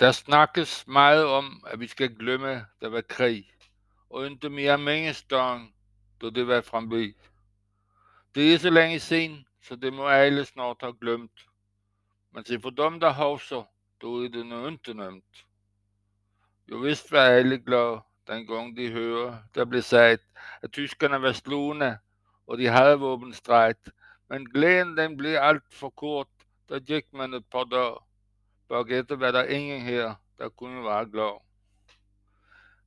Der 0.00 0.12
snakkes 0.12 0.86
meget 0.86 1.24
om, 1.24 1.64
at 1.66 1.80
vi 1.80 1.86
skal 1.86 2.14
glemme, 2.14 2.66
der 2.80 2.88
var 2.88 3.00
krig, 3.00 3.52
og 4.10 4.26
ikke 4.26 4.48
mere 4.48 4.78
mingesdagen, 4.78 5.74
da 6.22 6.30
det 6.30 6.46
var 6.46 6.60
fremme. 6.60 7.14
Det 8.34 8.54
er 8.54 8.58
så 8.58 8.70
længe 8.70 9.00
siden, 9.00 9.46
så 9.62 9.76
det 9.76 9.92
må 9.92 10.08
alle 10.08 10.44
snart 10.44 10.76
have 10.80 10.96
glemt. 11.00 11.46
Men 12.32 12.44
se 12.44 12.60
for 12.60 12.70
dem, 12.70 13.00
der 13.00 13.12
husker, 13.12 13.64
då 14.02 14.24
er 14.24 14.28
det 14.28 14.46
nu 14.46 14.68
ikke 14.68 14.94
nemt. 14.94 15.46
Jo 16.70 16.76
vist 16.76 17.12
var 17.12 17.24
alle 17.24 17.58
glade, 17.58 18.00
dengang 18.26 18.76
de 18.76 18.92
hører, 18.92 19.38
der 19.54 19.64
blev 19.64 19.82
sagt, 19.82 20.22
at 20.62 20.72
tyskerne 20.72 21.22
var 21.22 21.32
slående, 21.32 21.98
og 22.46 22.58
de 22.58 22.66
havde 22.66 22.98
våbenstrejt. 22.98 23.90
Men 24.28 24.50
glæden 24.50 24.96
den 24.96 25.16
blev 25.16 25.36
alt 25.40 25.74
for 25.74 25.90
kort, 25.90 26.28
der 26.68 26.80
gik 26.80 27.12
man 27.12 27.34
et 27.34 27.46
par 27.52 27.64
dage. 27.64 28.09
Bagefter 28.70 29.16
var 29.16 29.30
der 29.30 29.44
ingen 29.44 29.80
her, 29.80 30.14
der 30.38 30.48
kunne 30.48 30.84
være 30.84 31.10
glad. 31.10 31.40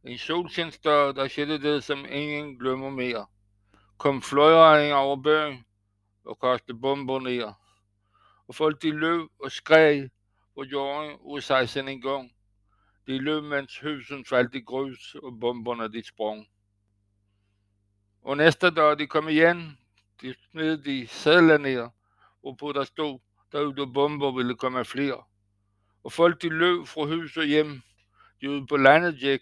En 0.04 0.18
solskinsdag, 0.18 1.16
der 1.16 1.28
skete 1.28 1.62
det, 1.62 1.84
som 1.84 2.06
ingen 2.10 2.60
glemmer 2.60 2.90
mere. 2.90 3.26
Kom 3.98 4.22
fløjering 4.22 4.94
over 4.94 5.16
byen 5.16 5.66
og 6.26 6.40
kastede 6.40 6.80
bomber 6.80 7.20
ned. 7.20 7.54
Og 8.48 8.56
folk 8.56 8.82
de 8.82 8.92
løb 8.92 9.30
og 9.40 9.52
skreg 9.52 10.10
på 10.56 10.64
jorden 10.64 11.18
ud 11.20 11.42
sig 11.42 11.70
sin 11.70 11.88
en 11.88 12.02
gang. 12.02 12.32
De 13.08 13.18
løb, 13.18 13.44
mens 13.44 13.80
husen 13.80 14.26
faldt 14.26 14.56
i 14.56 14.62
grus, 14.62 15.16
og 15.16 15.40
bomberne 15.40 15.94
de 15.94 16.04
sprang. 16.08 16.48
Og 18.22 18.38
næste 18.38 18.70
dag 18.70 19.00
de 19.00 19.08
kom 19.08 19.30
igen, 19.30 19.78
de 20.22 20.36
smed 20.52 20.78
de 20.78 21.08
sædler 21.08 21.58
ned, 21.58 21.90
på 22.60 22.72
der 22.72 22.84
stod, 22.84 23.20
der 23.52 23.62
ud 23.62 23.94
bomber 23.94 24.32
ville 24.32 24.56
komme 24.56 24.86
flere. 24.86 25.24
Og 26.04 26.12
folk 26.12 26.42
de 26.42 26.50
løb 26.50 26.88
fra 26.88 27.06
hus 27.06 27.38
og 27.38 27.46
hjem, 27.46 27.82
de 28.42 28.50
ude 28.50 28.68
på 28.68 28.78
landet 28.78 29.20
gik, 29.20 29.42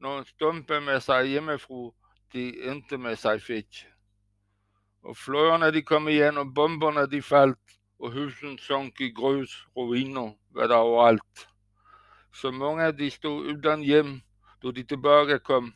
når 0.00 0.22
stumpe 0.22 0.80
med 0.80 1.00
sig 1.00 1.26
hjemmefru, 1.26 1.92
de 2.32 2.62
endte 2.70 2.98
med 2.98 3.16
sig 3.16 3.42
fedt. 3.42 3.86
Og 5.02 5.16
fløjerne 5.16 5.72
de 5.72 5.82
kom 5.82 6.08
igen, 6.08 6.38
og 6.38 6.54
bomberne 6.54 7.10
de 7.10 7.22
faldt, 7.22 7.58
og 7.98 8.12
husen 8.12 8.58
sank 8.58 9.00
i 9.00 9.10
grus, 9.10 9.68
ruiner, 9.76 10.32
hvad 10.50 10.68
der 10.68 10.74
overalt. 10.74 11.48
Så 12.34 12.50
mange 12.50 12.84
af 12.84 12.96
de 12.96 13.10
stod 13.10 13.46
uden 13.46 13.82
hjem, 13.82 14.20
da 14.62 14.70
de 14.70 14.82
tilbage 14.82 15.38
kom, 15.38 15.74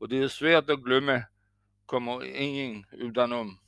og 0.00 0.10
det 0.10 0.22
er 0.22 0.28
svært 0.28 0.70
at 0.70 0.84
glemme, 0.84 1.24
kommer 1.86 2.22
ingen 2.22 2.86
udenom. 3.02 3.58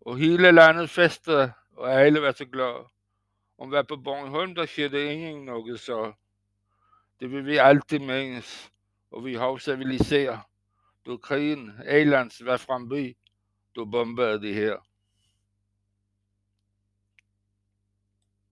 Og 0.00 0.18
hele 0.18 0.52
landet 0.52 0.90
festede, 0.90 1.52
og 1.76 1.92
alle 1.92 2.22
var 2.22 2.32
så 2.32 2.44
glade. 2.44 2.84
Om 3.62 3.68
hvad 3.68 3.84
på 3.84 3.96
Bornholm, 3.96 4.54
der 4.54 4.66
skete 4.66 5.12
ingen 5.12 5.44
noget 5.44 5.80
så. 5.80 6.12
Det 7.20 7.30
vil 7.30 7.46
vi 7.46 7.56
altid 7.56 7.98
menes, 7.98 8.72
og 9.10 9.24
vi 9.24 9.34
har 9.34 9.56
civiliseret. 9.56 10.40
Du 11.06 11.16
krigen, 11.16 11.72
Elands 11.86 12.44
var 12.44 12.56
fremme, 12.56 13.14
du 13.76 13.84
bombede 13.84 14.40
det 14.40 14.54
her. 14.54 14.76